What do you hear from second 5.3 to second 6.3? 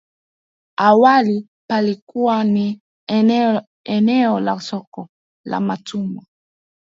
la watumwa